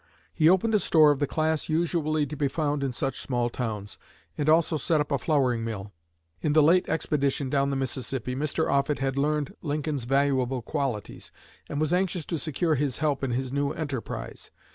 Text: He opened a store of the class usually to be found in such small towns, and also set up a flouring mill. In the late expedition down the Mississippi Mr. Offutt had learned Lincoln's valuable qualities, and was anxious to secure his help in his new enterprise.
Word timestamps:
He 0.33 0.49
opened 0.49 0.73
a 0.73 0.79
store 0.79 1.11
of 1.11 1.19
the 1.19 1.27
class 1.27 1.69
usually 1.69 2.25
to 2.25 2.35
be 2.35 2.47
found 2.47 2.83
in 2.83 2.91
such 2.91 3.19
small 3.21 3.51
towns, 3.51 3.99
and 4.35 4.49
also 4.49 4.75
set 4.75 4.99
up 4.99 5.11
a 5.11 5.19
flouring 5.19 5.63
mill. 5.63 5.93
In 6.41 6.53
the 6.53 6.63
late 6.63 6.89
expedition 6.89 7.51
down 7.51 7.69
the 7.69 7.75
Mississippi 7.75 8.35
Mr. 8.35 8.67
Offutt 8.67 8.97
had 8.97 9.15
learned 9.15 9.53
Lincoln's 9.61 10.05
valuable 10.05 10.63
qualities, 10.63 11.31
and 11.69 11.79
was 11.79 11.93
anxious 11.93 12.25
to 12.25 12.39
secure 12.39 12.73
his 12.73 12.97
help 12.97 13.23
in 13.23 13.29
his 13.29 13.51
new 13.51 13.73
enterprise. 13.73 14.49